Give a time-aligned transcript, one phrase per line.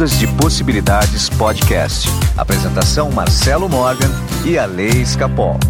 [0.00, 2.08] Ondas de Possibilidades Podcast.
[2.34, 4.08] Apresentação Marcelo Morgan
[4.46, 5.60] e a Lei Escapol.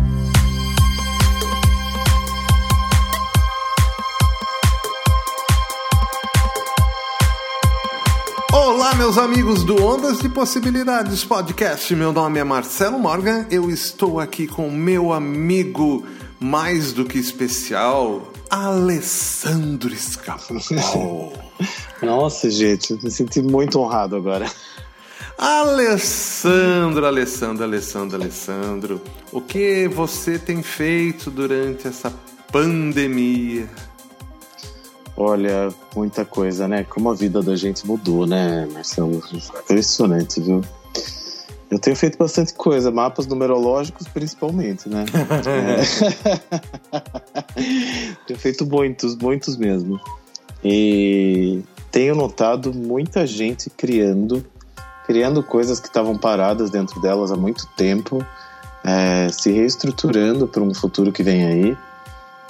[8.52, 11.92] Olá, meus amigos do Ondas de Possibilidades Podcast.
[11.96, 13.46] Meu nome é Marcelo Morgan.
[13.50, 16.06] Eu estou aqui com meu amigo
[16.38, 21.32] mais do que especial, Alessandro Escapol.
[22.02, 24.50] Nossa, gente, me senti muito honrado agora.
[25.38, 29.00] Alessandro, Alessandro, Alessandro, Alessandro,
[29.32, 32.12] o que você tem feito durante essa
[32.50, 33.70] pandemia?
[35.16, 36.84] Olha, muita coisa, né?
[36.84, 39.22] Como a vida da gente mudou, né, Marcelo?
[39.64, 40.60] Impressionante, viu?
[41.70, 45.04] Eu tenho feito bastante coisa, mapas numerológicos principalmente, né?
[45.46, 45.76] é.
[48.26, 50.00] tenho feito muitos, muitos mesmo.
[50.64, 54.44] E tenho notado muita gente criando,
[55.06, 58.24] criando coisas que estavam paradas dentro delas há muito tempo,
[58.82, 61.78] é, se reestruturando para um futuro que vem aí.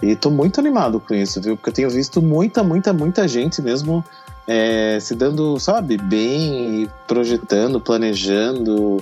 [0.03, 1.57] E tô muito animado com isso, viu?
[1.59, 4.03] Porque eu tenho visto muita, muita, muita gente mesmo
[4.53, 8.97] é, se dando, sabe, bem, projetando, planejando,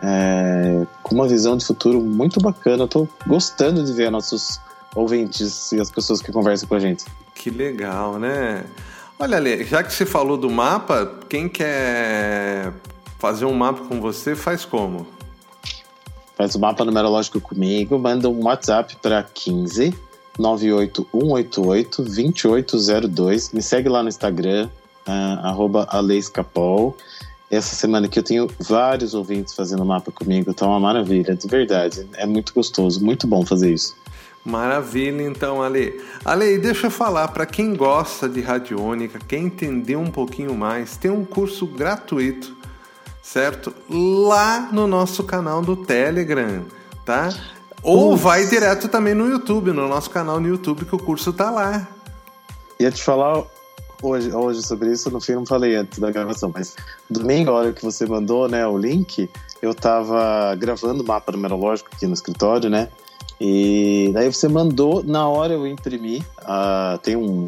[0.00, 2.84] é, com uma visão de futuro muito bacana.
[2.84, 4.60] Eu tô gostando de ver nossos
[4.94, 7.04] ouvintes e as pessoas que conversam com a gente.
[7.34, 8.64] Que legal, né?
[9.18, 12.72] Olha, Ale, já que você falou do mapa, quem quer
[13.18, 15.04] fazer um mapa com você, faz como?
[16.36, 20.05] Faz o mapa numerológico comigo, manda um WhatsApp para 15
[20.38, 23.52] 98188 2802.
[23.52, 24.68] Me segue lá no Instagram,
[25.06, 26.96] uh, Aleiscapol.
[27.50, 32.06] Essa semana aqui eu tenho vários ouvintes fazendo mapa comigo, tá uma maravilha, de verdade.
[32.14, 33.94] É muito gostoso, muito bom fazer isso.
[34.44, 36.00] Maravilha, então, Ale.
[36.24, 41.10] Ale, deixa eu falar, para quem gosta de radiônica, quer entender um pouquinho mais, tem
[41.10, 42.56] um curso gratuito,
[43.20, 43.74] certo?
[43.90, 46.64] Lá no nosso canal do Telegram,
[47.04, 47.34] tá?
[47.86, 51.52] Ou vai direto também no YouTube, no nosso canal no YouTube, que o curso tá
[51.52, 51.86] lá.
[52.80, 53.44] Ia te falar
[54.02, 56.74] hoje, hoje sobre isso, no fim não falei antes da gravação, mas
[57.08, 59.30] domingo, a hora que você mandou né, o link,
[59.62, 62.88] eu tava gravando o mapa numerológico aqui no escritório, né?
[63.40, 67.46] E daí você mandou, na hora eu imprimi, uh, tem um,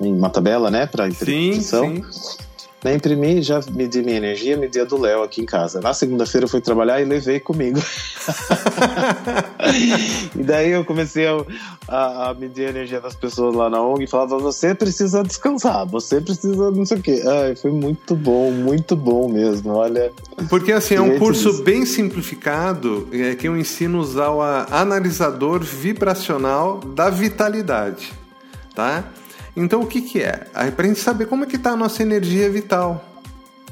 [0.00, 1.84] uma tabela, né, para impressão.
[1.84, 2.45] Sim, sim.
[2.86, 5.80] Na imprimi, já medi minha energia, medi a do Léo aqui em casa.
[5.80, 7.80] Na segunda-feira eu fui trabalhar e levei comigo.
[10.38, 11.44] e daí eu comecei a,
[11.88, 15.84] a, a, medir a energia das pessoas lá na ONG e falava: você precisa descansar,
[15.84, 17.24] você precisa não sei o quê.
[17.26, 19.72] Ai, foi muito bom, muito bom mesmo.
[19.72, 20.12] Olha.
[20.48, 21.64] Porque assim, é um curso disso.
[21.64, 28.12] bem simplificado é, que eu ensino a usar o analisador vibracional da vitalidade.
[28.76, 29.02] Tá?
[29.56, 30.46] Então o que, que é?
[30.54, 33.04] Aí pra gente saber como é que tá a nossa energia vital.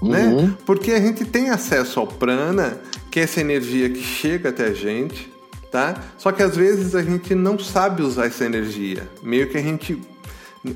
[0.03, 0.25] Né?
[0.25, 0.47] Uhum.
[0.47, 0.55] Né?
[0.65, 2.79] Porque a gente tem acesso ao prana,
[3.11, 5.33] que é essa energia que chega até a gente,
[5.71, 5.95] tá?
[6.19, 9.09] Só que às vezes a gente não sabe usar essa energia.
[9.23, 10.01] Meio que a gente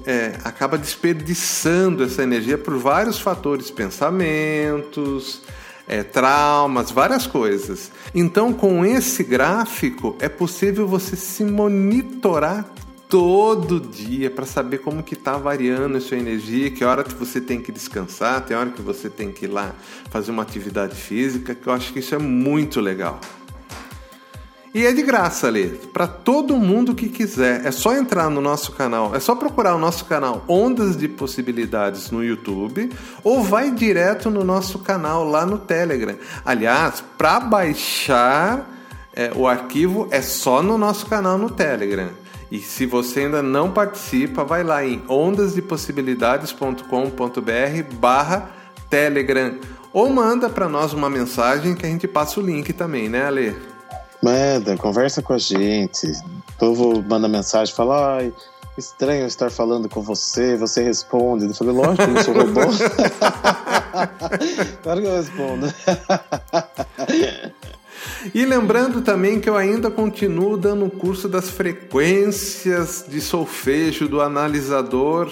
[0.06, 5.42] é, acaba desperdiçando essa energia por vários fatores, pensamentos,
[5.86, 7.90] é, traumas, várias coisas.
[8.14, 12.66] Então, com esse gráfico, é possível você se monitorar
[13.08, 17.40] todo dia para saber como que tá variando a sua energia, que hora que você
[17.40, 19.74] tem que descansar, tem hora que você tem que ir lá
[20.10, 23.18] fazer uma atividade física, que eu acho que isso é muito legal.
[24.74, 27.64] E é de graça, Lê, para todo mundo que quiser.
[27.64, 32.10] É só entrar no nosso canal, é só procurar o nosso canal Ondas de Possibilidades
[32.10, 32.90] no YouTube
[33.24, 36.16] ou vai direto no nosso canal lá no Telegram.
[36.44, 38.70] Aliás, para baixar
[39.14, 42.10] é, o arquivo é só no nosso canal no Telegram.
[42.50, 48.50] E se você ainda não participa, vai lá em ondasdepossibilidades.com.br barra
[48.88, 49.58] Telegram.
[49.92, 53.56] Ou manda para nós uma mensagem que a gente passa o link também, né, Ale?
[54.22, 56.06] Manda, conversa com a gente.
[56.06, 58.32] O povo manda mensagem, fala, ai,
[58.76, 61.46] estranho estar falando com você, você responde.
[61.46, 62.60] Eu falei, lógico, eu não sou robô.
[64.82, 65.72] claro que eu respondo.
[68.34, 74.20] E lembrando também que eu ainda continuo dando o curso das frequências de solfejo do
[74.20, 75.30] analisador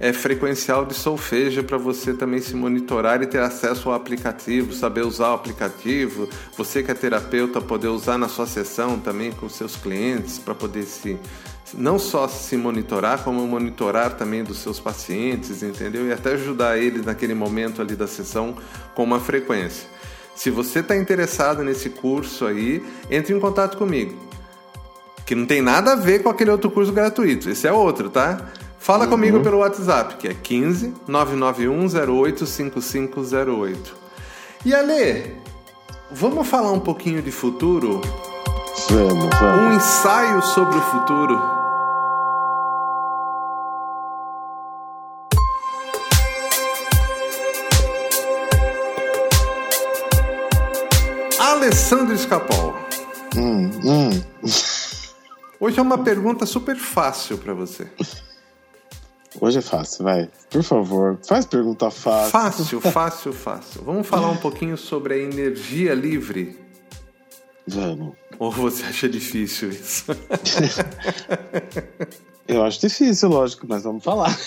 [0.00, 5.04] é, frequencial de solfejo para você também se monitorar e ter acesso ao aplicativo, saber
[5.04, 6.26] usar o aplicativo.
[6.56, 10.84] Você que é terapeuta poder usar na sua sessão também com seus clientes para poder
[10.84, 11.18] se
[11.74, 16.08] não só se monitorar, como monitorar também dos seus pacientes, entendeu?
[16.08, 18.56] E até ajudar eles naquele momento ali da sessão
[18.94, 19.86] com uma frequência.
[20.34, 24.14] Se você está interessado nesse curso aí, entre em contato comigo.
[25.26, 27.50] Que não tem nada a ver com aquele outro curso gratuito.
[27.50, 28.50] Esse é outro, tá?
[28.78, 29.10] Fala uhum.
[29.10, 33.76] comigo pelo WhatsApp, que é 15 991085508.
[34.64, 35.36] E Ale,
[36.10, 38.00] vamos falar um pouquinho de futuro?
[38.88, 39.60] Vamos, vamos.
[39.60, 41.59] Um ensaio sobre o futuro.
[51.90, 52.76] Alessandro Escapol.
[53.36, 54.22] Hum, hum.
[55.58, 57.84] Hoje é uma pergunta super fácil para você.
[59.40, 60.30] Hoje é fácil, vai.
[60.48, 62.30] Por favor, faz pergunta fácil.
[62.30, 63.82] Fácil, fácil, fácil.
[63.82, 66.56] Vamos falar um pouquinho sobre a energia livre.
[67.66, 68.14] Vamos.
[68.38, 70.04] Ou você acha difícil isso?
[72.46, 74.38] Eu acho difícil, lógico, mas vamos falar.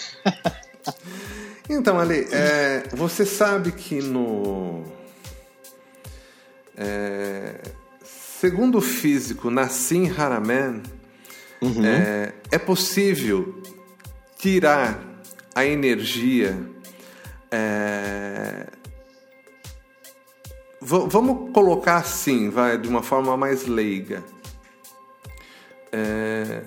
[1.69, 5.02] Então, Ali, é, você sabe que no.
[6.75, 7.61] É,
[8.03, 10.81] segundo o físico Nassim Haramein,
[11.61, 11.85] uhum.
[11.85, 13.61] é, é possível
[14.37, 15.01] tirar
[15.55, 16.57] a energia.
[17.49, 18.67] É...
[20.81, 24.23] vamos colocar assim, vai, de uma forma mais leiga.
[25.91, 26.63] É...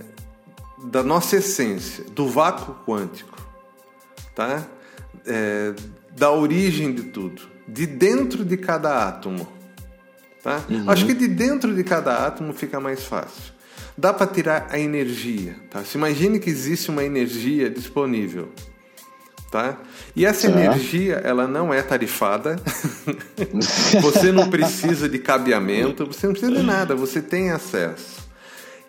[0.85, 3.37] Da nossa essência, do vácuo quântico,
[4.35, 4.65] tá?
[5.27, 5.75] É...
[6.13, 9.47] Da origem de tudo, de dentro de cada átomo,
[10.47, 10.63] tá?
[10.71, 10.91] Uhum.
[10.91, 13.57] Acho que de dentro de cada átomo fica mais fácil
[13.97, 15.57] dá para tirar a energia.
[15.71, 15.83] Tá?
[15.85, 18.49] Se imagine que existe uma energia disponível.
[19.51, 19.79] Tá?
[20.15, 20.59] E essa tá.
[20.59, 22.57] energia ela não é tarifada.
[24.03, 28.27] você não precisa de cabeamento, você não precisa de nada, você tem acesso.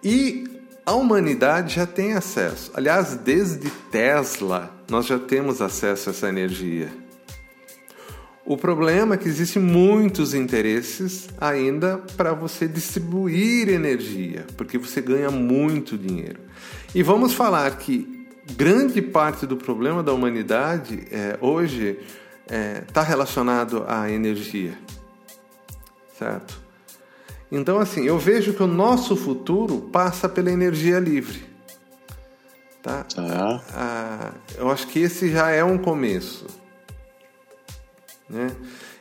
[0.03, 0.45] E
[0.85, 2.71] a humanidade já tem acesso.
[2.73, 6.89] Aliás, desde Tesla nós já temos acesso a essa energia.
[8.49, 15.29] O problema é que existem muitos interesses ainda para você distribuir energia, porque você ganha
[15.29, 16.39] muito dinheiro.
[16.95, 21.99] E vamos falar que grande parte do problema da humanidade é, hoje
[22.45, 24.79] está é, tá relacionado à energia,
[26.17, 26.57] certo?
[27.51, 31.43] Então, assim, eu vejo que o nosso futuro passa pela energia livre.
[32.81, 33.05] Tá?
[33.17, 33.61] Ah.
[33.73, 36.45] Ah, eu acho que esse já é um começo.
[38.29, 38.51] Né?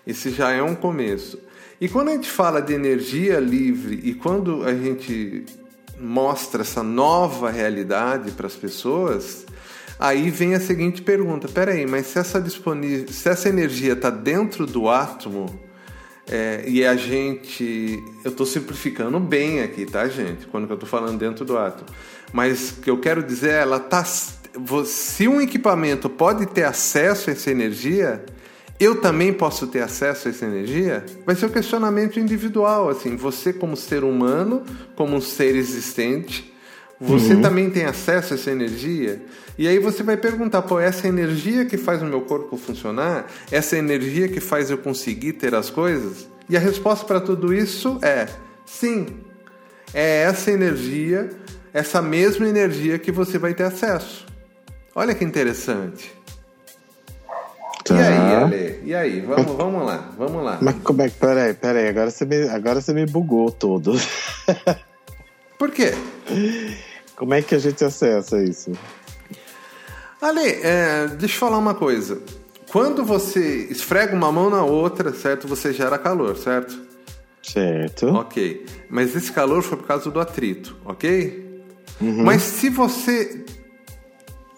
[0.07, 1.39] Esse já é um começo.
[1.81, 5.45] E quando a gente fala de energia livre e quando a gente
[5.99, 9.45] mostra essa nova realidade para as pessoas,
[9.99, 14.89] aí vem a seguinte pergunta: peraí, mas se essa, se essa energia está dentro do
[14.89, 15.67] átomo
[16.29, 18.03] é, e a gente.
[18.25, 20.47] Eu estou simplificando bem aqui, tá, gente?
[20.47, 21.89] Quando eu estou falando dentro do átomo.
[22.33, 24.05] Mas o que eu quero dizer é: ela tá.
[24.05, 28.25] Se um equipamento pode ter acesso a essa energia,
[28.79, 31.05] eu também posso ter acesso a essa energia?
[31.25, 34.63] Vai ser um questionamento individual, assim, você como ser humano,
[34.95, 36.53] como um ser existente,
[37.01, 37.43] você uhum.
[37.43, 39.23] também tem acesso a essa energia?
[39.59, 43.27] E aí você vai perguntar, pô, essa energia que faz o meu corpo funcionar?
[43.51, 46.29] Essa energia que faz eu conseguir ter as coisas?
[46.49, 48.27] E a resposta para tudo isso é
[48.65, 49.07] sim.
[49.95, 51.31] É essa energia,
[51.73, 54.27] essa mesma energia que você vai ter acesso.
[54.95, 56.16] Olha que interessante.
[57.87, 57.95] Tá.
[57.95, 58.81] E aí, Ale?
[58.85, 59.21] E aí?
[59.21, 60.59] Vamos, vamos lá, vamos lá.
[60.61, 61.17] Mas como é que.
[61.17, 63.93] Peraí, peraí, agora você me, agora você me bugou todo.
[65.59, 65.95] Por quê?
[67.15, 68.73] Como é que a gente acessa isso?
[70.21, 72.21] Ale, é, deixa eu falar uma coisa.
[72.71, 75.47] Quando você esfrega uma mão na outra, certo?
[75.47, 76.79] Você gera calor, certo?
[77.43, 78.09] Certo.
[78.09, 78.67] Ok.
[78.91, 81.63] Mas esse calor foi por causa do atrito, ok?
[82.01, 82.25] Uhum.
[82.25, 83.45] Mas se você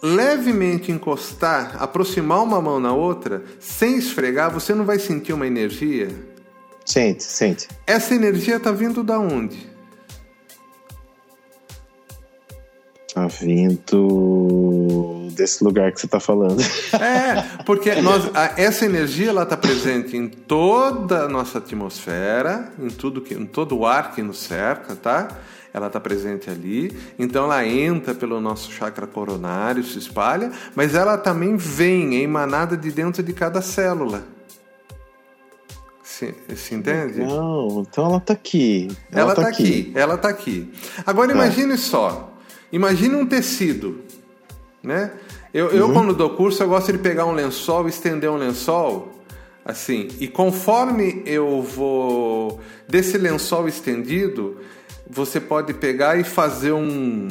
[0.02, 6.08] levemente encostar, aproximar uma mão na outra, sem esfregar, você não vai sentir uma energia?
[6.84, 7.68] Sente, sente.
[7.86, 9.68] Essa energia está vindo da onde?
[13.06, 16.58] Está vindo desse lugar que você está falando.
[16.98, 23.20] É, porque nós, essa energia ela está presente em toda a nossa atmosfera, em tudo
[23.20, 25.28] que, em todo o ar que nos cerca, tá?
[25.72, 31.18] Ela está presente ali, então ela entra pelo nosso chakra coronário, se espalha, mas ela
[31.18, 34.24] também vem é emanada de dentro de cada célula.
[36.02, 37.20] Se, se entende?
[37.20, 38.88] Não, então ela está aqui.
[39.12, 39.62] Ela está tá aqui.
[39.62, 39.92] aqui.
[39.94, 40.72] ela está aqui.
[41.06, 41.34] Agora tá.
[41.34, 42.32] imagine só,
[42.72, 44.00] imagine um tecido,
[44.82, 45.12] né?
[45.52, 45.92] Eu, eu uhum.
[45.92, 49.18] quando dou curso, eu gosto de pegar um lençol estender um lençol
[49.64, 52.58] assim, e conforme eu vou
[52.88, 54.56] desse lençol estendido,
[55.08, 57.28] você pode pegar e fazer um,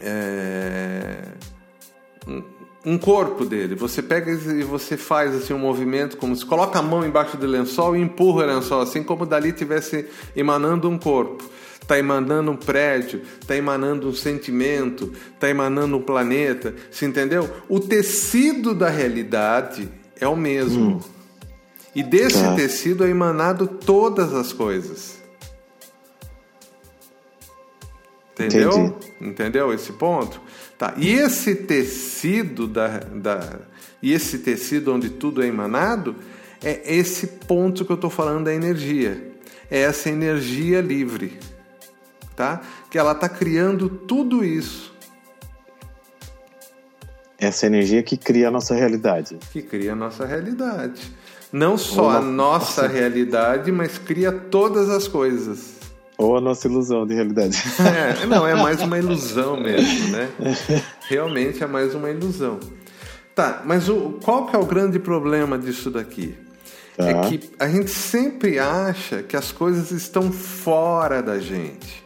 [0.00, 1.22] é,
[2.84, 3.74] um, corpo dele.
[3.74, 7.46] Você pega e você faz assim um movimento como se coloca a mão embaixo do
[7.46, 11.44] lençol e empurra o lençol, assim como dali tivesse emanando um corpo.
[11.82, 17.50] está emanando um prédio, está emanando um sentimento, está emanando um planeta, se entendeu?
[17.68, 20.96] O tecido da realidade é o mesmo.
[20.96, 21.00] Hum.
[21.94, 22.54] E desse tá.
[22.54, 25.19] tecido é emanado todas as coisas.
[28.46, 28.70] Entendeu?
[28.70, 29.12] Entendi.
[29.20, 30.40] Entendeu esse ponto?
[30.78, 30.94] Tá.
[30.96, 33.60] E esse tecido da, da,
[34.02, 36.16] e esse tecido onde tudo é emanado
[36.62, 39.30] é esse ponto que eu estou falando da energia.
[39.70, 41.38] É essa energia livre,
[42.34, 42.60] tá?
[42.90, 44.92] Que ela está criando tudo isso.
[47.38, 49.38] Essa energia que cria a nossa realidade.
[49.52, 51.10] Que cria a nossa realidade.
[51.52, 52.18] Não só Uma...
[52.18, 55.79] a nossa realidade, mas cria todas as coisas.
[56.20, 57.56] Ou a nossa ilusão de realidade.
[57.80, 60.28] É, não, é mais uma ilusão mesmo, né?
[61.08, 62.60] Realmente é mais uma ilusão.
[63.34, 66.36] Tá, mas o, qual que é o grande problema disso daqui?
[66.94, 67.08] Tá.
[67.08, 72.04] É que a gente sempre acha que as coisas estão fora da gente.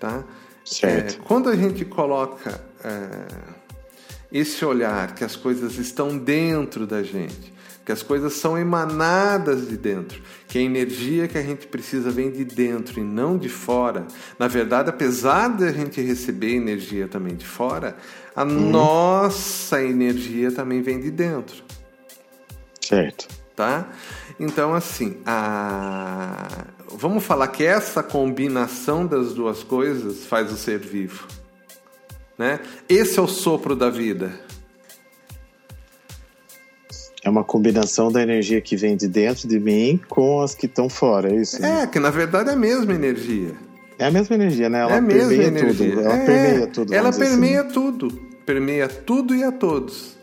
[0.00, 0.24] Tá?
[0.64, 1.20] Certo.
[1.20, 3.26] É, quando a gente coloca é,
[4.32, 7.52] esse olhar que as coisas estão dentro da gente,
[7.88, 12.30] que as coisas são emanadas de dentro, que a energia que a gente precisa vem
[12.30, 14.06] de dentro e não de fora.
[14.38, 17.96] Na verdade, apesar de a gente receber energia também de fora,
[18.36, 18.68] a uhum.
[18.68, 21.64] nossa energia também vem de dentro.
[22.78, 23.26] Certo.
[23.56, 23.88] Tá?
[24.38, 26.66] Então, assim, a...
[26.92, 31.26] vamos falar que essa combinação das duas coisas faz o ser vivo.
[32.36, 32.60] Né?
[32.86, 34.38] Esse é o sopro da vida.
[37.28, 40.88] É uma combinação da energia que vem de dentro de mim com as que estão
[40.88, 41.62] fora, é isso?
[41.62, 43.54] É, que na verdade é a mesma energia.
[43.98, 44.80] É a mesma energia, né?
[44.80, 45.74] Ela é permeia energia.
[45.74, 46.00] tudo.
[46.00, 46.94] Ela é, permeia tudo.
[46.94, 47.70] Ela permeia assim.
[47.70, 48.08] tudo.
[48.46, 50.16] Permeia tudo e a todos.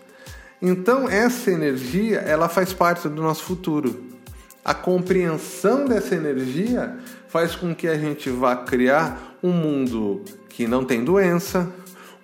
[0.60, 4.04] Então, essa energia, ela faz parte do nosso futuro.
[4.64, 6.98] A compreensão dessa energia
[7.28, 11.72] faz com que a gente vá criar um mundo que não tem doença,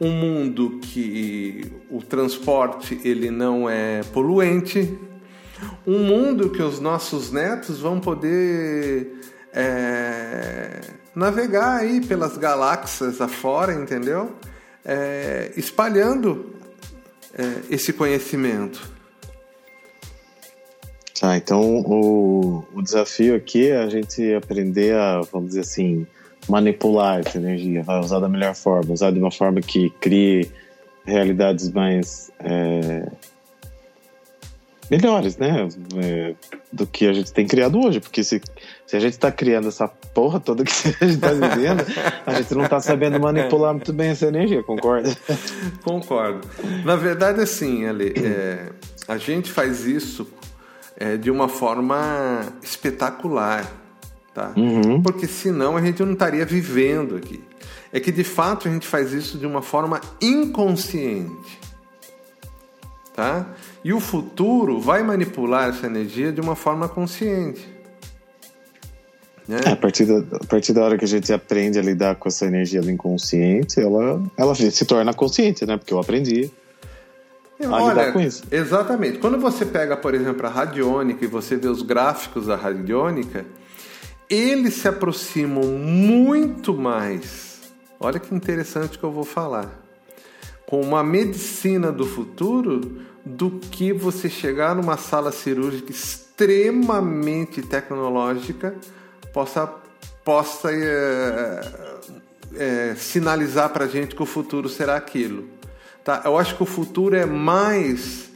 [0.01, 4.98] um mundo que o transporte ele não é poluente,
[5.86, 9.22] um mundo que os nossos netos vão poder
[9.53, 10.81] é,
[11.13, 14.36] navegar aí pelas galáxias afora, entendeu?
[14.84, 16.55] É, espalhando
[17.38, 18.89] é, esse conhecimento.
[21.20, 26.08] Tá, então o, o desafio aqui é a gente aprender a, vamos dizer assim,
[26.50, 30.51] manipular essa energia, vai usar da melhor forma, usar de uma forma que crie
[31.05, 33.07] realidades mais é,
[34.89, 35.69] melhores, né?
[36.03, 36.36] É,
[36.71, 38.41] do que a gente tem criado hoje, porque se,
[38.86, 40.71] se a gente está criando essa porra toda que
[41.01, 41.86] a gente está vivendo,
[42.25, 45.10] a gente não está sabendo manipular muito bem essa energia, concorda?
[45.83, 46.48] Concordo.
[46.83, 48.69] Na verdade, assim, Ali, é,
[49.07, 50.27] a gente faz isso
[50.98, 53.65] é, de uma forma espetacular
[54.33, 54.53] tá?
[54.55, 55.01] Uhum.
[55.01, 57.43] Porque senão a gente não estaria vivendo aqui.
[57.91, 61.59] É que de fato a gente faz isso de uma forma inconsciente,
[63.13, 63.45] tá?
[63.83, 67.67] E o futuro vai manipular essa energia de uma forma consciente.
[69.47, 69.59] Né?
[69.65, 72.29] É, a, partir da, a partir da hora que a gente aprende a lidar com
[72.29, 75.77] essa energia do inconsciente, ela, ela se torna consciente, né?
[75.77, 76.50] Porque eu aprendi
[77.59, 78.43] a Olha, lidar com isso.
[78.50, 79.17] Exatamente.
[79.17, 83.45] Quando você pega, por exemplo, a radiônica e você vê os gráficos da radiônica,
[84.31, 87.59] eles se aproximam muito mais.
[88.00, 89.69] Olha que interessante que eu vou falar.
[90.65, 98.73] Com uma medicina do futuro do que você chegar numa sala cirúrgica extremamente tecnológica
[99.33, 99.67] possa
[100.23, 101.61] possa é,
[102.55, 105.47] é, sinalizar para gente que o futuro será aquilo.
[106.03, 106.21] Tá?
[106.23, 108.30] Eu acho que o futuro é mais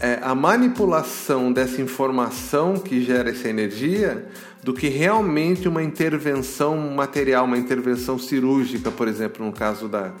[0.00, 4.26] é, a manipulação dessa informação que gera essa energia
[4.62, 10.12] do que realmente uma intervenção material, uma intervenção cirúrgica, por exemplo, no caso da,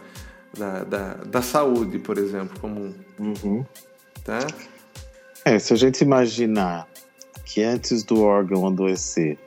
[0.56, 3.64] da, da, da saúde, por exemplo, como uhum.
[4.22, 4.46] tá?
[5.44, 6.86] É, se a gente imaginar
[7.44, 9.38] que antes do órgão adoecer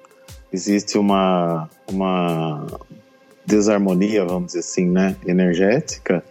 [0.51, 2.65] existe uma, uma
[3.45, 6.23] desarmonia, vamos dizer assim, né, energética,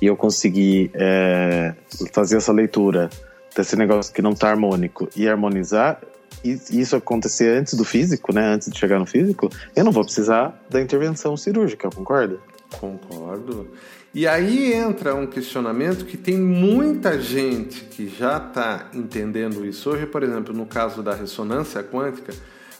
[0.00, 1.74] e eu conseguir é,
[2.12, 3.10] fazer essa leitura
[3.54, 6.00] desse negócio que não está harmônico e harmonizar,
[6.44, 8.54] e isso acontecer antes do físico, né?
[8.54, 12.38] Antes de chegar no físico, eu não vou precisar da intervenção cirúrgica, concorda?
[12.78, 13.68] Concordo.
[14.12, 20.06] E aí entra um questionamento que tem muita gente que já está entendendo isso hoje,
[20.06, 22.32] por exemplo, no caso da ressonância quântica.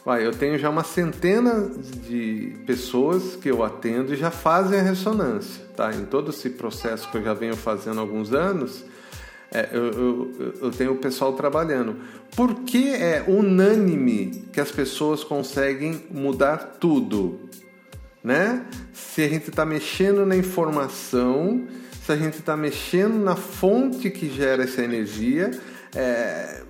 [0.03, 1.69] Vai, eu tenho já uma centena
[2.07, 5.93] de pessoas que eu atendo e já fazem a ressonância, tá?
[5.93, 8.83] Em todo esse processo que eu já venho fazendo há alguns anos,
[9.53, 11.97] é, eu, eu, eu tenho o pessoal trabalhando.
[12.35, 17.49] Por que é unânime que as pessoas conseguem mudar tudo?
[18.23, 18.65] Né?
[18.93, 21.67] Se a gente está mexendo na informação,
[22.05, 25.51] se a gente está mexendo na fonte que gera essa energia,
[25.93, 26.61] é,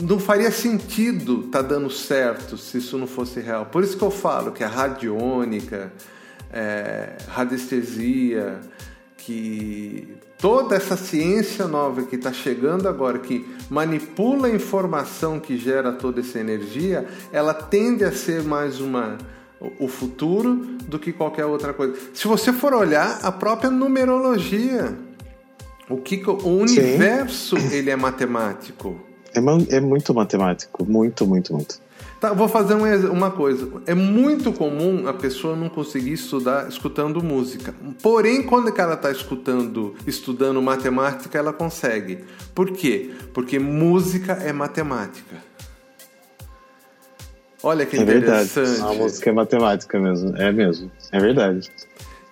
[0.00, 3.66] não faria sentido estar tá dando certo se isso não fosse real.
[3.66, 5.92] Por isso que eu falo que a radiônica,
[6.52, 8.60] é, radiestesia,
[9.18, 15.92] que toda essa ciência nova que está chegando agora, que manipula a informação que gera
[15.92, 19.18] toda essa energia, ela tende a ser mais uma
[19.80, 20.54] o futuro
[20.86, 21.94] do que qualquer outra coisa.
[22.14, 24.96] Se você for olhar a própria numerologia,
[25.90, 27.74] o que o universo Sim.
[27.74, 29.00] ele é matemático.
[29.34, 31.80] É, é muito matemático, muito, muito, muito.
[32.20, 33.68] Tá, vou fazer uma coisa.
[33.86, 37.72] É muito comum a pessoa não conseguir estudar escutando música.
[38.02, 42.24] Porém, quando ela está escutando, estudando matemática, ela consegue.
[42.54, 43.12] Por quê?
[43.32, 45.36] Porque música é matemática.
[47.62, 48.66] Olha que é interessante.
[48.66, 48.82] Verdade.
[48.82, 50.36] A música é matemática mesmo.
[50.36, 50.90] É mesmo.
[51.12, 51.70] É verdade.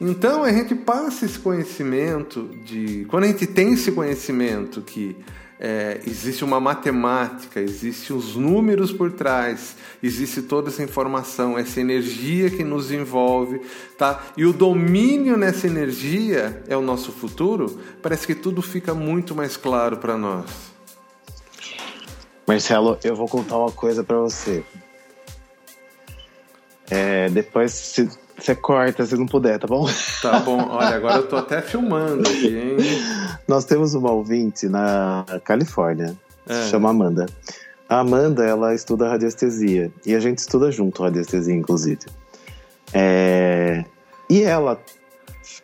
[0.00, 3.06] Então a gente passa esse conhecimento de.
[3.08, 5.16] Quando a gente tem esse conhecimento que
[5.58, 12.50] é, existe uma matemática, existe os números por trás, existe toda essa informação, essa energia
[12.50, 13.60] que nos envolve,
[13.96, 14.22] tá?
[14.36, 17.80] E o domínio nessa energia é o nosso futuro.
[18.02, 20.50] Parece que tudo fica muito mais claro para nós.
[22.46, 24.62] Marcelo, eu vou contar uma coisa para você.
[26.88, 29.86] É, depois, se você corta se não puder, tá bom?
[30.22, 30.68] Tá bom.
[30.70, 32.76] Olha, agora eu tô até filmando aqui, hein?
[33.48, 36.16] Nós temos uma ouvinte na Califórnia,
[36.46, 36.62] é.
[36.62, 37.26] se chama Amanda.
[37.88, 39.92] A Amanda, ela estuda radiestesia.
[40.04, 42.00] E a gente estuda junto radiestesia, inclusive.
[42.92, 43.84] É...
[44.28, 44.80] E ela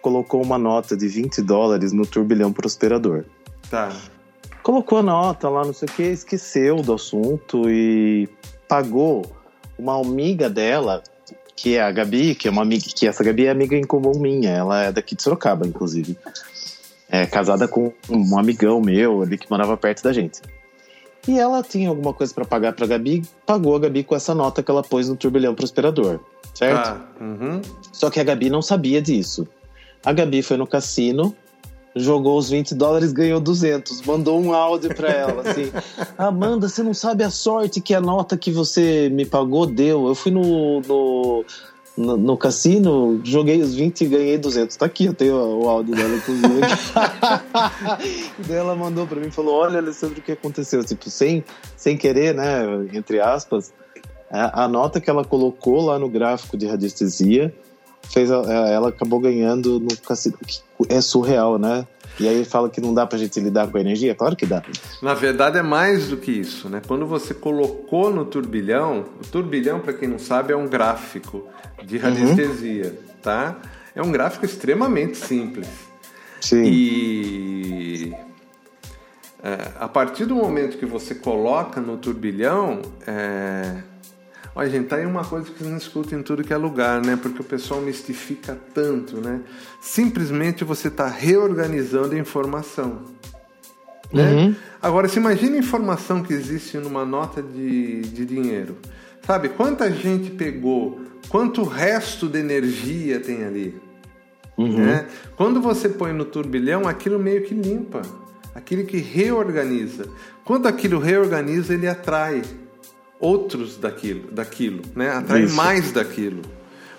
[0.01, 3.25] colocou uma nota de 20 dólares no turbilhão prosperador.
[3.69, 3.91] Tá.
[4.63, 8.29] Colocou a nota lá, não sei o que, esqueceu do assunto e
[8.69, 9.25] pagou
[9.77, 11.03] uma amiga dela
[11.57, 14.19] que é a Gabi, que é uma amiga, que essa Gabi é amiga em comum
[14.19, 16.17] minha, ela é daqui de Sorocaba, inclusive.
[17.09, 20.41] É casada com um amigão meu ali que morava perto da gente.
[21.29, 24.63] E ela tinha alguma coisa para pagar pra Gabi, pagou a Gabi com essa nota
[24.63, 26.21] que ela pôs no turbilhão prosperador,
[26.53, 26.89] certo?
[26.89, 27.61] Ah, uhum.
[27.93, 29.47] Só que a Gabi não sabia disso.
[30.05, 31.37] A Gabi foi no cassino,
[31.95, 34.03] jogou os 20 dólares, ganhou 200.
[34.03, 35.71] Mandou um áudio para ela, assim:
[36.17, 40.07] Amanda, você não sabe a sorte que a nota que você me pagou deu.
[40.07, 41.45] Eu fui no, no,
[41.97, 44.77] no, no cassino, joguei os 20 e ganhei 200.
[44.77, 46.61] Tá aqui, eu tenho o áudio dela, inclusive.
[48.49, 50.85] Daí ela mandou para mim falou: Olha, Alessandro, o que aconteceu?
[50.85, 51.45] Tipo, sem,
[51.77, 52.65] sem querer, né?
[52.93, 53.73] Entre aspas.
[54.31, 57.55] A, a nota que ela colocou lá no gráfico de radiestesia
[58.11, 60.37] fez a, ela acabou ganhando no cassino.
[60.89, 61.87] É surreal, né?
[62.21, 64.15] E aí fala que não dá pra gente lidar com a energia?
[64.15, 64.63] Claro que dá.
[65.01, 66.83] Na verdade é mais do que isso, né?
[66.87, 71.47] Quando você colocou no turbilhão, o turbilhão, para quem não sabe, é um gráfico
[71.85, 72.03] de uhum.
[72.03, 73.15] radiestesia, uhum.
[73.23, 73.57] tá?
[73.95, 75.69] É um gráfico extremamente simples.
[76.41, 76.65] Sim.
[76.65, 78.13] E
[79.43, 83.83] é, a partir do momento que você coloca no turbilhão, é,
[84.55, 87.17] Olha, gente, tá aí uma coisa que não escuta em tudo que é lugar, né?
[87.17, 89.41] Porque o pessoal mistifica tanto, né?
[89.81, 93.03] Simplesmente você está reorganizando a informação.
[94.13, 94.31] Né?
[94.31, 94.55] Uhum.
[94.81, 98.77] Agora, se imagina a informação que existe numa nota de, de dinheiro.
[99.27, 103.81] Sabe, quanta gente pegou, quanto resto de energia tem ali.
[104.59, 104.85] Uhum.
[104.85, 105.07] Né?
[105.35, 108.03] Quando você põe no turbilhão, aquilo meio que limpa.
[108.55, 110.07] Aquilo que reorganiza.
[110.45, 112.43] Quando aquilo reorganiza, ele atrai
[113.23, 115.11] outros daquilo, daquilo, né?
[115.11, 115.55] Atrai Isso.
[115.55, 116.43] mais daquilo.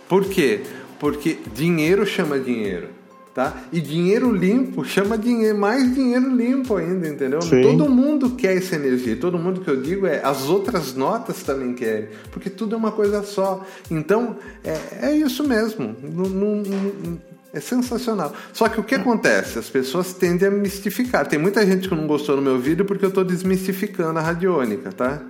[0.07, 0.61] Por quê?
[0.97, 2.87] Porque dinheiro chama dinheiro,
[3.35, 3.63] tá?
[3.73, 7.41] E dinheiro limpo chama dinheiro, mais dinheiro limpo ainda, entendeu?
[7.41, 7.61] Sim.
[7.61, 9.17] Todo mundo quer essa energia.
[9.17, 12.93] Todo mundo que eu digo é as outras notas também querem, porque tudo é uma
[12.93, 13.65] coisa só.
[13.91, 15.93] Então é, é isso mesmo.
[16.01, 17.19] Não, não, não,
[17.51, 18.33] é sensacional.
[18.53, 19.59] Só que o que acontece?
[19.59, 21.27] As pessoas tendem a mistificar.
[21.27, 24.91] Tem muita gente que não gostou no meu vídeo porque eu estou desmistificando a radiônica,
[24.91, 25.21] tá?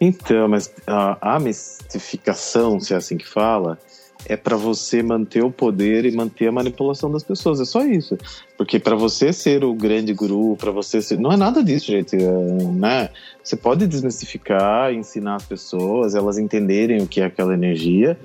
[0.00, 3.78] Então, mas a, a mistificação, se é assim que fala,
[4.26, 7.60] é para você manter o poder e manter a manipulação das pessoas.
[7.60, 8.16] É só isso.
[8.56, 11.18] Porque para você ser o grande guru, para você ser.
[11.18, 12.16] Não é nada disso, gente.
[12.16, 12.30] É,
[12.72, 13.10] né?
[13.42, 18.18] Você pode desmistificar, ensinar as pessoas, elas entenderem o que é aquela energia.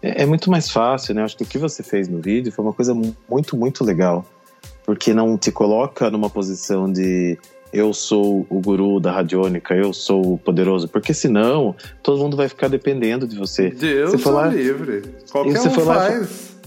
[0.00, 1.22] É, é muito mais fácil, né?
[1.22, 2.94] Acho que o que você fez no vídeo foi uma coisa
[3.28, 4.24] muito, muito legal.
[4.84, 7.38] Porque não te coloca numa posição de
[7.72, 12.48] eu sou o guru da radiônica, eu sou o poderoso, porque senão todo mundo vai
[12.48, 13.70] ficar dependendo de você.
[13.70, 15.02] Deus você foi lá, livre.
[15.30, 15.86] Qualquer você um faz.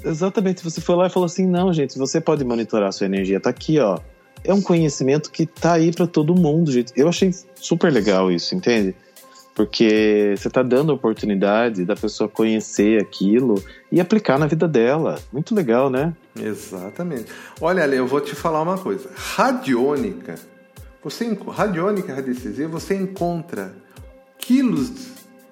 [0.04, 3.06] Lá, exatamente, você foi lá e falou assim: não, gente, você pode monitorar a sua
[3.06, 4.00] energia, tá aqui, ó.
[4.44, 6.91] é um conhecimento que tá aí para todo mundo, gente.
[6.96, 8.96] Eu achei super legal isso, entende?
[9.54, 15.18] Porque você está dando a oportunidade da pessoa conhecer aquilo e aplicar na vida dela.
[15.32, 16.13] Muito legal, né?
[16.38, 17.28] Exatamente.
[17.62, 19.10] Olha, Ale, eu vou te falar uma coisa.
[19.15, 20.36] Radiônica,
[21.06, 23.72] você radiônica e radiestesia, você encontra
[24.39, 24.89] quilos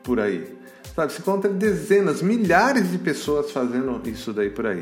[0.01, 0.51] por aí.
[0.95, 4.81] Sabe, você encontra dezenas, milhares de pessoas fazendo isso daí por aí.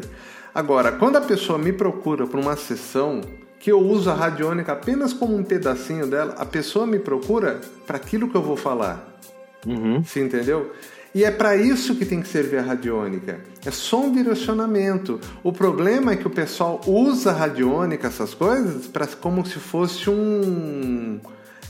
[0.56, 3.20] Agora, quando a pessoa me procura para uma sessão
[3.60, 7.98] que eu uso a radiônica apenas como um pedacinho dela, a pessoa me procura para
[7.98, 9.20] aquilo que eu vou falar.
[9.68, 10.02] Uhum.
[10.02, 10.72] Você entendeu?
[11.14, 13.42] E é para isso que tem que servir a radiônica.
[13.66, 15.20] É só um direcionamento.
[15.44, 20.10] O problema é que o pessoal usa a radiônica, essas coisas, para como se fosse
[20.10, 21.20] um.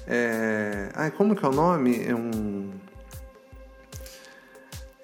[0.07, 0.89] É...
[0.93, 2.03] Ai, como que é o nome?
[2.05, 2.69] É um.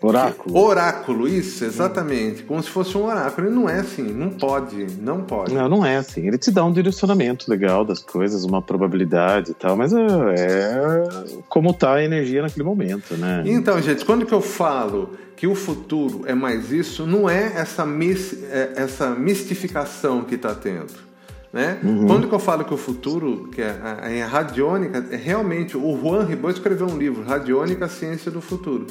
[0.08, 0.58] Oráculo.
[0.58, 2.44] Oráculo, isso, exatamente.
[2.44, 3.48] Como se fosse um oráculo.
[3.48, 5.54] E não é assim, não pode, não pode.
[5.54, 6.28] Não, não é assim.
[6.28, 11.04] Ele te dá um direcionamento legal das coisas, uma probabilidade e tal, mas é, é
[11.50, 13.44] como tá a energia naquele momento, né?
[13.46, 17.86] Então, gente, quando que eu falo que o futuro é mais isso, não é essa,
[17.86, 21.08] mis, é essa mistificação que está tendo.
[21.54, 21.80] Né?
[21.84, 22.08] Uhum.
[22.08, 25.98] Quando que eu falo que o futuro, que é a, a radiônica, é realmente o
[26.00, 28.88] Juan Ribot escreveu um livro, Radiônica, Ciência do Futuro.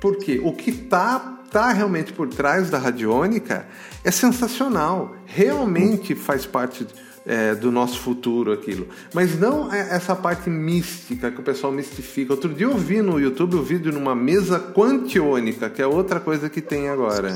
[0.00, 1.18] Porque o que está
[1.50, 3.66] tá realmente por trás da radiônica
[4.02, 5.14] é sensacional.
[5.26, 6.86] Realmente faz parte
[7.26, 8.88] é, do nosso futuro aquilo.
[9.12, 12.32] Mas não é essa parte mística que o pessoal mistifica.
[12.32, 16.18] Outro dia eu vi no YouTube o um vídeo numa mesa quantiônica, que é outra
[16.18, 17.30] coisa que tem agora.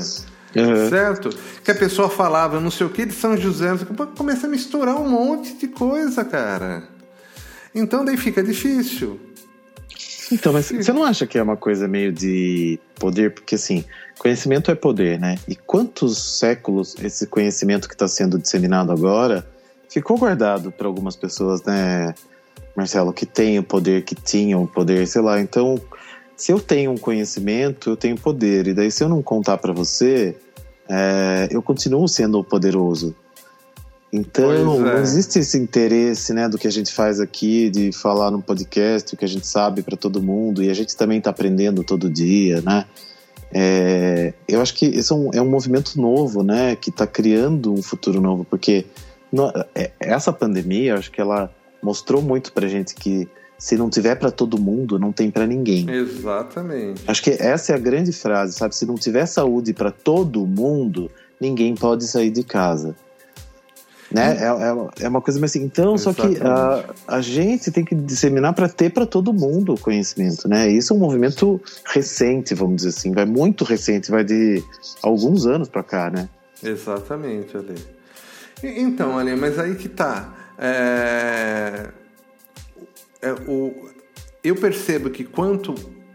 [0.55, 0.89] Uhum.
[0.89, 1.29] Certo?
[1.63, 3.69] Que a pessoa falava não sei o que de São José,
[4.17, 6.83] começa a misturar um monte de coisa, cara.
[7.73, 9.19] Então daí fica difícil.
[10.31, 13.31] Então, mas você não acha que é uma coisa meio de poder?
[13.31, 13.83] Porque, assim,
[14.17, 15.37] conhecimento é poder, né?
[15.47, 19.45] E quantos séculos esse conhecimento que está sendo disseminado agora
[19.89, 22.13] ficou guardado para algumas pessoas, né,
[22.75, 25.39] Marcelo, que têm o poder, que tinham o poder, sei lá.
[25.39, 25.79] Então,
[26.35, 28.67] se eu tenho um conhecimento, eu tenho poder.
[28.67, 30.35] E daí, se eu não contar para você,
[30.89, 33.15] é, eu continuo sendo poderoso.
[34.15, 34.63] Então, é.
[34.63, 39.13] não existe esse interesse, né, do que a gente faz aqui, de falar no podcast,
[39.13, 42.09] o que a gente sabe para todo mundo, e a gente também está aprendendo todo
[42.09, 42.85] dia, né?
[43.51, 47.73] É, eu acho que esse é um, é um movimento novo, né, que está criando
[47.73, 48.85] um futuro novo, porque
[49.31, 53.89] no, é, essa pandemia, eu acho que ela mostrou muito para gente que se não
[53.89, 55.89] tiver para todo mundo, não tem para ninguém.
[55.89, 57.01] Exatamente.
[57.05, 58.75] Acho que essa é a grande frase, sabe?
[58.75, 62.95] Se não tiver saúde para todo mundo, ninguém pode sair de casa.
[64.11, 64.37] Né?
[64.39, 65.63] É, é, é, uma coisa mais assim.
[65.63, 66.37] Então, Exatamente.
[66.37, 70.47] só que a, a gente tem que disseminar para ter para todo mundo o conhecimento,
[70.47, 70.69] né?
[70.69, 74.63] Isso é um movimento recente, vamos dizer assim, vai muito recente, vai de
[75.01, 76.29] alguns anos para cá, né?
[76.63, 77.75] Exatamente, Ale.
[78.63, 80.33] Então, Ale, mas aí que tá.
[80.57, 81.89] É...
[83.21, 83.89] É, o...
[84.43, 85.73] Eu percebo que quanto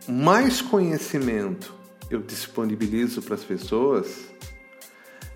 [0.08, 1.74] mais conhecimento
[2.08, 4.29] eu disponibilizo para as pessoas,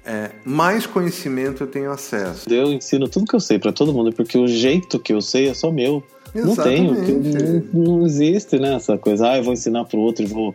[0.05, 2.49] é, mais conhecimento eu tenho acesso.
[2.53, 5.49] Eu ensino tudo que eu sei para todo mundo, porque o jeito que eu sei
[5.49, 6.03] é só meu.
[6.35, 7.13] Exatamente.
[7.13, 10.25] Não tenho, não, não existe né, essa coisa, ah, eu vou ensinar para o outro
[10.25, 10.55] e vou.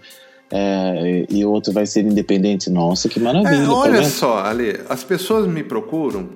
[0.52, 2.70] É, e o outro vai ser independente.
[2.70, 3.56] Nossa, que maravilha.
[3.56, 6.30] É, olha tá só, Ali, as pessoas me procuram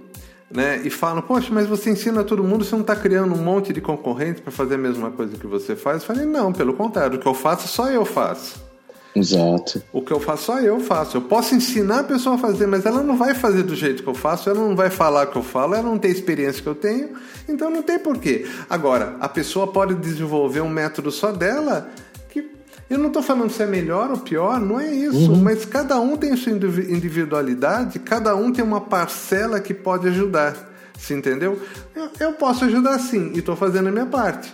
[0.49, 3.73] né, e falam: Poxa, mas você ensina todo mundo, você não está criando um monte
[3.73, 6.01] de concorrentes para fazer a mesma coisa que você faz?
[6.01, 8.72] Eu falei: Não, pelo contrário, o que eu faço só eu faço.
[9.15, 9.83] Exato.
[9.91, 11.17] O que eu faço, só eu faço.
[11.17, 14.09] Eu posso ensinar a pessoa a fazer, mas ela não vai fazer do jeito que
[14.09, 16.61] eu faço, ela não vai falar o que eu falo, ela não tem a experiência
[16.61, 17.11] que eu tenho,
[17.47, 18.47] então não tem porquê.
[18.69, 21.89] Agora, a pessoa pode desenvolver um método só dela
[22.29, 22.51] que.
[22.89, 25.41] Eu não estou falando se é melhor ou pior, não é isso, uhum.
[25.41, 30.71] mas cada um tem sua individualidade, cada um tem uma parcela que pode ajudar.
[30.97, 31.59] Você entendeu?
[31.95, 34.51] Eu, eu posso ajudar sim, e estou fazendo a minha parte.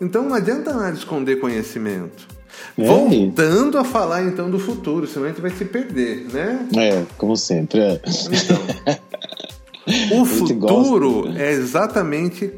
[0.00, 2.37] Então não adianta nada esconder conhecimento.
[2.76, 2.86] É.
[2.86, 6.68] Voltando a falar então do futuro, senão a gente vai se perder, né?
[6.76, 7.80] É, como sempre.
[7.80, 8.00] É.
[8.30, 12.52] Então, o futuro é exatamente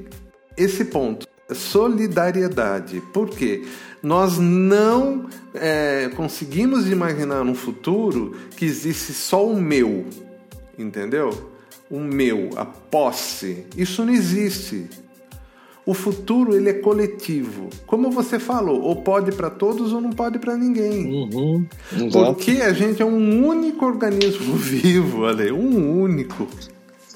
[0.57, 1.27] esse ponto.
[1.53, 3.01] Solidariedade.
[3.13, 3.65] Por quê?
[4.03, 10.07] Nós não é, conseguimos imaginar um futuro que existe só o meu,
[10.79, 11.51] entendeu?
[11.91, 13.67] O meu, a posse.
[13.77, 14.89] Isso não existe.
[15.87, 17.69] O futuro ele é coletivo.
[17.87, 21.07] Como você falou, ou pode para todos ou não pode para ninguém.
[21.07, 21.67] Uhum,
[22.13, 26.47] Porque a gente é um único organismo vivo, Ale, um único.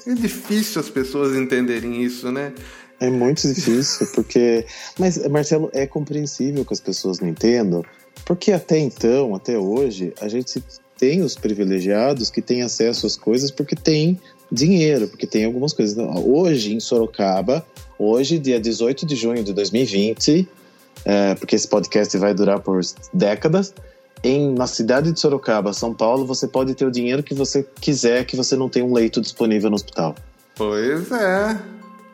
[0.07, 2.53] É difícil as pessoas entenderem isso, né?
[2.99, 4.65] É muito difícil, porque.
[4.97, 7.83] Mas, Marcelo, é compreensível que as pessoas não entendam,
[8.25, 10.63] porque até então, até hoje, a gente
[10.97, 14.19] tem os privilegiados que têm acesso às coisas porque tem
[14.51, 15.97] dinheiro, porque tem algumas coisas.
[16.23, 17.65] Hoje, em Sorocaba,
[17.97, 20.47] hoje, dia 18 de junho de 2020,
[21.03, 22.81] é, porque esse podcast vai durar por
[23.13, 23.73] décadas,
[24.23, 28.25] em, na cidade de Sorocaba, São Paulo, você pode ter o dinheiro que você quiser,
[28.25, 30.15] que você não tem um leito disponível no hospital.
[30.55, 31.59] Pois é.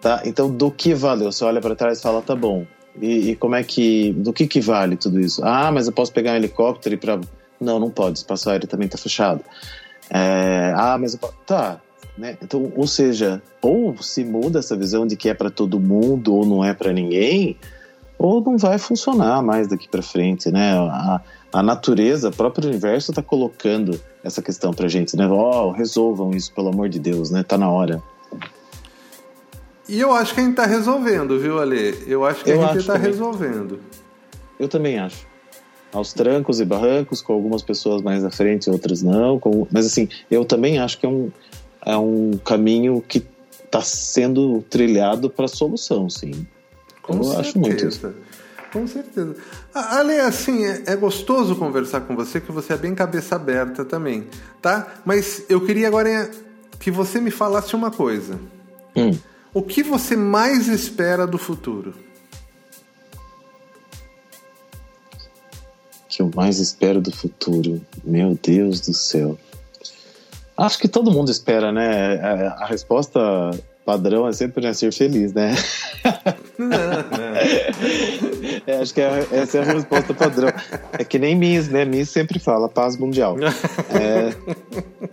[0.02, 0.22] Tá?
[0.26, 1.32] Então, do que valeu?
[1.32, 2.66] Você olha para trás e fala, tá bom.
[3.00, 4.12] E, e, como é que.
[4.14, 5.42] Do que, que vale tudo isso?
[5.46, 7.22] Ah, mas eu posso pegar um helicóptero e para.
[7.60, 8.20] Não, não pode.
[8.20, 9.42] O espaço aéreo também está fechado.
[10.10, 11.34] É, ah, mas eu posso.
[11.46, 11.80] Tá.
[12.18, 12.38] Né?
[12.42, 16.46] Então, ou seja, ou se muda essa visão de que é para todo mundo ou
[16.46, 17.58] não é para ninguém,
[18.18, 20.74] ou não vai funcionar mais daqui para frente, né?
[20.74, 21.22] A,
[21.52, 25.28] a natureza, o próprio universo está colocando essa questão para gente, né?
[25.28, 27.44] Oh, resolvam isso, pelo amor de Deus, né?
[27.44, 28.02] Tá na hora.
[29.90, 31.98] E eu acho que a gente está resolvendo, viu, Ale?
[32.08, 33.80] Eu acho que eu a gente está resolvendo.
[34.60, 35.26] Eu também acho.
[35.92, 39.40] Aos trancos e barrancos, com algumas pessoas mais à frente, outras não.
[39.40, 39.68] Com...
[39.72, 41.32] Mas assim, eu também acho que é um,
[41.86, 43.26] é um caminho que
[43.64, 46.46] está sendo trilhado para solução, sim.
[47.02, 47.42] Com eu certeza.
[47.42, 48.14] acho muito isso.
[48.72, 49.36] Com certeza.
[49.74, 54.28] Ale, assim, é, é, gostoso conversar com você, que você é bem cabeça aberta também,
[54.62, 54.96] tá?
[55.04, 56.30] Mas eu queria agora
[56.80, 58.40] que você me falasse uma coisa.
[58.96, 59.12] Hum.
[59.54, 61.94] O que você mais espera do futuro?
[66.06, 67.82] O que eu mais espero do futuro?
[68.04, 69.38] Meu Deus do céu.
[70.62, 72.18] Acho que todo mundo espera, né?
[72.58, 73.20] A resposta
[73.84, 75.56] padrão é sempre né, ser feliz, né?
[78.68, 80.50] É, acho que é, essa é a resposta padrão.
[80.94, 81.84] É que nem Miss, né?
[81.84, 83.36] Miss sempre fala paz mundial.
[83.40, 84.36] É,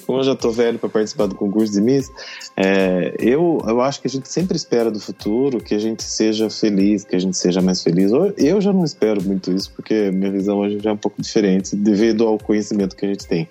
[0.04, 2.10] como eu já tô velho para participar do concurso de Miss,
[2.54, 6.50] é, eu, eu acho que a gente sempre espera do futuro que a gente seja
[6.50, 8.12] feliz, que a gente seja mais feliz.
[8.36, 11.74] Eu já não espero muito isso, porque minha visão hoje já é um pouco diferente
[11.74, 13.48] devido ao conhecimento que a gente tem.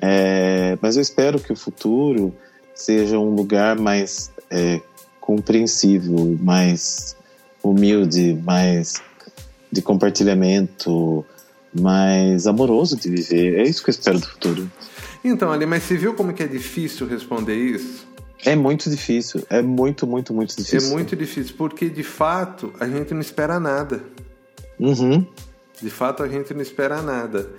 [0.00, 2.34] É, mas eu espero que o futuro
[2.74, 4.80] seja um lugar mais é,
[5.20, 7.16] compreensível, mais
[7.62, 9.02] humilde, mais
[9.72, 11.24] de compartilhamento,
[11.72, 13.58] mais amoroso de viver.
[13.58, 14.70] É isso que eu espero do futuro.
[15.24, 18.06] Então, Ali, mas você viu como que é difícil responder isso?
[18.44, 20.90] É muito difícil, é muito, muito, muito difícil.
[20.90, 24.04] É muito difícil, porque de fato a gente não espera nada.
[24.78, 25.26] Uhum.
[25.80, 27.50] De fato a gente não espera nada.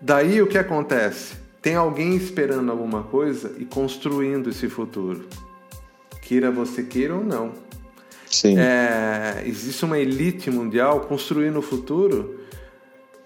[0.00, 1.34] Daí o que acontece?
[1.62, 5.26] Tem alguém esperando alguma coisa e construindo esse futuro.
[6.22, 7.52] Queira você queira ou não.
[8.26, 8.56] Sim.
[8.58, 12.40] É, existe uma elite mundial construindo o futuro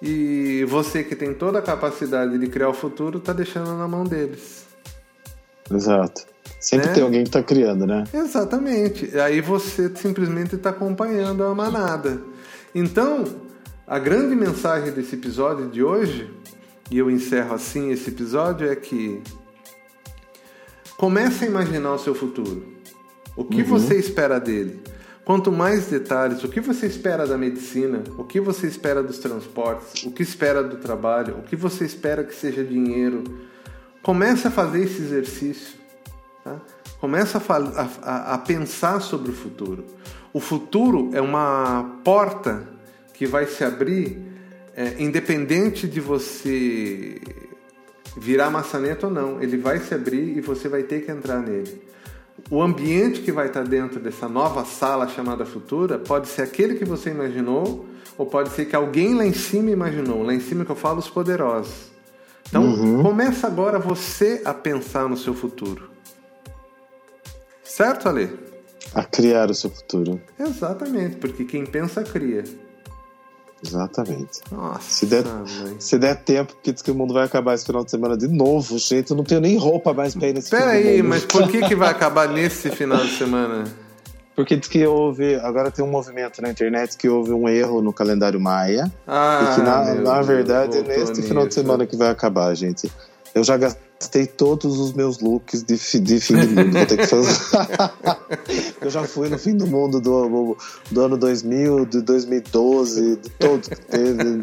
[0.01, 4.05] e você que tem toda a capacidade de criar o futuro está deixando na mão
[4.05, 4.67] deles.
[5.71, 6.27] Exato.
[6.59, 6.93] Sempre né?
[6.95, 8.05] tem alguém que está criando, né?
[8.13, 9.19] Exatamente.
[9.19, 12.21] Aí você simplesmente está acompanhando a manada.
[12.75, 13.25] Então,
[13.87, 16.31] a grande mensagem desse episódio de hoje
[16.91, 19.23] e eu encerro assim esse episódio, é que
[20.97, 22.75] comece a imaginar o seu futuro.
[23.37, 23.69] O que uhum.
[23.69, 24.81] você espera dele?
[25.25, 30.05] Quanto mais detalhes, o que você espera da medicina, o que você espera dos transportes,
[30.05, 33.25] o que espera do trabalho, o que você espera que seja dinheiro.
[34.03, 35.79] Comece a fazer esse exercício.
[36.45, 36.61] Tá?
[37.01, 37.41] Comece a,
[38.03, 39.85] a, a pensar sobre o futuro.
[40.31, 42.69] O futuro é uma porta
[43.15, 44.34] que vai se abrir
[44.77, 47.21] é, independente de você
[48.17, 51.83] virar maçaneta ou não, ele vai se abrir e você vai ter que entrar nele.
[52.51, 56.85] O ambiente que vai estar dentro dessa nova sala chamada futura pode ser aquele que
[56.85, 57.87] você imaginou
[58.19, 60.23] ou pode ser que alguém lá em cima imaginou.
[60.23, 61.93] Lá em cima que eu falo os poderosos.
[62.49, 63.03] Então, uhum.
[63.03, 65.91] começa agora você a pensar no seu futuro.
[67.63, 68.31] Certo, Ale?
[68.95, 70.21] A criar o seu futuro.
[70.39, 72.45] Exatamente, porque quem pensa cria.
[73.67, 74.41] Exatamente.
[74.51, 75.25] Nossa, se, der,
[75.79, 78.29] se der tempo, porque diz que o mundo vai acabar esse final de semana de
[78.29, 79.11] novo, gente.
[79.11, 81.75] Eu não tenho nem roupa mais pra ir nesse Pera aí, mas por que, que
[81.75, 83.65] vai acabar nesse final de semana?
[84.37, 85.37] Porque diz que houve.
[85.37, 88.93] Agora tem um movimento na internet que houve um erro no calendário Maia.
[89.07, 92.91] Ah, e que, na, na verdade, é neste final de semana que vai acabar, gente.
[93.35, 93.83] Eu já gastei
[94.37, 96.73] todos os meus looks de, de fim do mundo.
[96.73, 97.37] Vou ter que fazer.
[98.81, 100.57] eu já fui no fim do mundo do,
[100.91, 104.41] do ano 2000, de 2012, de todos que teve.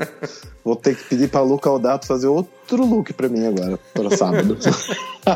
[0.64, 4.58] Vou ter que pedir para Luca Aldato fazer outro look para mim agora, para sábado.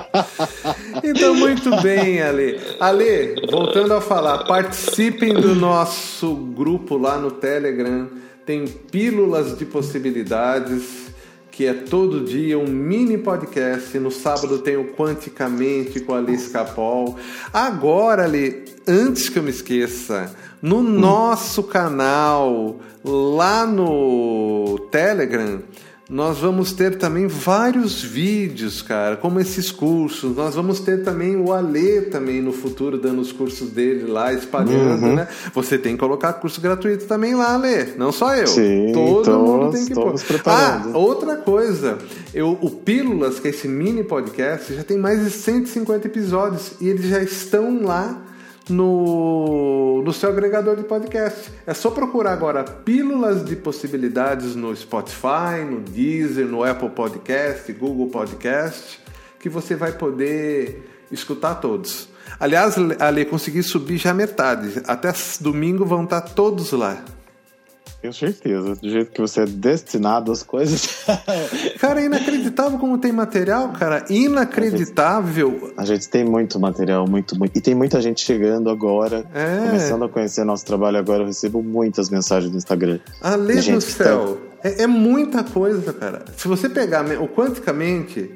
[1.03, 2.59] então, muito bem, Ale.
[2.79, 8.07] Ale, voltando a falar, participem do nosso grupo lá no Telegram.
[8.45, 11.04] Tem pílulas de possibilidades
[11.55, 13.97] que é todo dia um mini podcast.
[13.97, 17.17] No sábado tem o Quanticamente com a Alice Capol.
[17.53, 20.83] Agora, Ali, antes que eu me esqueça, no hum.
[20.83, 25.61] nosso canal, lá no Telegram,
[26.07, 30.35] nós vamos ter também vários vídeos, cara, como esses cursos.
[30.35, 35.03] Nós vamos ter também o Alê também no futuro dando os cursos dele lá, espalhando,
[35.03, 35.15] uhum.
[35.15, 35.27] né?
[35.53, 37.85] Você tem que colocar curso gratuito também lá, Alê.
[37.97, 38.45] Não só eu.
[38.45, 40.15] Sim, Todo todos, mundo tem que pôr.
[40.45, 41.97] Ah, outra coisa.
[42.33, 46.87] Eu, o Pílulas, que é esse mini podcast, já tem mais de 150 episódios e
[46.87, 48.21] eles já estão lá
[48.69, 51.51] no, no seu agregador de podcast.
[51.65, 58.07] É só procurar agora Pílulas de Possibilidades no Spotify, no Deezer, no Apple Podcast, Google
[58.07, 58.99] Podcast,
[59.39, 62.09] que você vai poder escutar todos.
[62.39, 64.81] Aliás, Ali, consegui subir já metade.
[64.87, 67.03] Até domingo vão estar todos lá.
[68.05, 68.75] Tenho certeza.
[68.75, 71.05] Do jeito que você é destinado às coisas.
[71.79, 74.05] cara, é inacreditável como tem material, cara.
[74.09, 75.73] Inacreditável.
[75.75, 77.57] A gente, a gente, tem muito material, muito, muito.
[77.57, 79.65] E tem muita gente chegando agora, é.
[79.65, 81.23] começando a conhecer nosso trabalho agora.
[81.23, 82.99] Eu recebo muitas mensagens no Instagram.
[83.21, 84.37] Além do céu.
[84.61, 84.69] Tá...
[84.69, 86.25] É, é muita coisa, cara.
[86.37, 88.29] Se você pegar o quanticamente,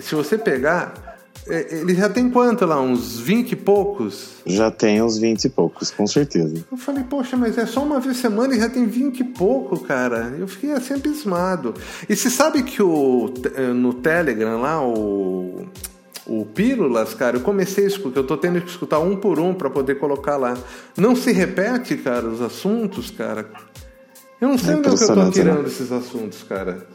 [0.00, 1.13] se você pegar
[1.46, 2.80] ele já tem quanto lá?
[2.80, 4.36] Uns 20 e poucos?
[4.46, 6.64] Já tem uns 20 e poucos, com certeza.
[6.70, 9.78] Eu falei, poxa, mas é só uma vez semana e já tem 20 e pouco,
[9.80, 10.34] cara.
[10.38, 11.74] Eu fiquei assim abismado.
[12.08, 15.66] E você sabe que o, eh, no Telegram lá, o,
[16.26, 19.52] o Pílulas, cara, eu comecei a escutar, eu tô tendo que escutar um por um
[19.52, 20.56] para poder colocar lá.
[20.96, 23.50] Não se repete, cara, os assuntos, cara.
[24.40, 25.68] Eu não sei é onde é que eu tô tirando né?
[25.68, 26.86] esses assuntos, cara.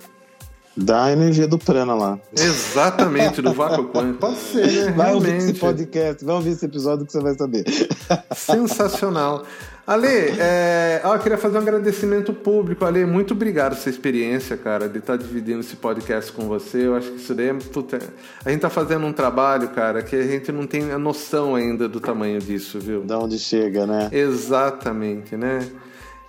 [0.76, 2.20] Da energia do prana lá.
[2.34, 4.20] Exatamente, do vácuo quântico.
[4.22, 4.92] Pode ser, né?
[4.92, 5.14] Vai Realmente.
[5.14, 7.66] ouvir esse podcast, vai ouvir esse episódio que você vai saber.
[8.36, 9.44] Sensacional.
[9.90, 12.86] Ale, é, eu queria fazer um agradecimento público.
[12.86, 16.86] Ale, muito obrigado por essa experiência, cara, de estar dividindo esse podcast com você.
[16.86, 17.54] Eu acho que isso daí é.
[17.56, 17.98] Puta,
[18.46, 21.90] a gente tá fazendo um trabalho, cara, que a gente não tem a noção ainda
[21.90, 23.02] do tamanho disso, viu?
[23.02, 24.10] Da onde chega, né?
[24.12, 25.68] Exatamente, né?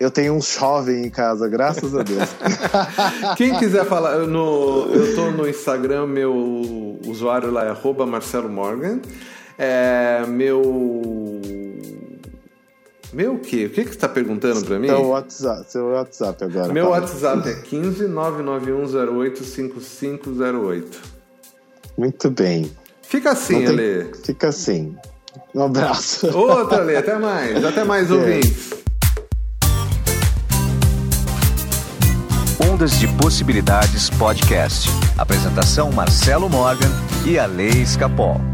[0.00, 2.28] eu tenho um jovem em casa, graças a Deus.
[3.36, 9.00] Quem quiser falar, no, eu tô no Instagram, meu usuário lá é Marcelo Morgan.
[9.64, 10.60] É, meu.
[13.12, 13.66] Meu o quê?
[13.66, 14.88] O que, que você está perguntando para mim?
[14.88, 16.72] Seu WhatsApp, seu WhatsApp agora.
[16.72, 21.00] Meu WhatsApp é 15 99108 5508.
[21.96, 22.72] Muito bem.
[23.02, 23.68] Fica assim, tem...
[23.68, 24.10] Ale.
[24.24, 24.96] Fica assim.
[25.54, 26.36] Um abraço.
[26.36, 26.96] Outra, Ale.
[26.96, 27.64] Até mais.
[27.64, 28.14] Até mais, é.
[28.14, 28.70] ouvintes.
[32.68, 34.88] Ondas de Possibilidades Podcast.
[35.16, 36.90] Apresentação Marcelo Morgan
[37.24, 38.51] e a Lei Escapol.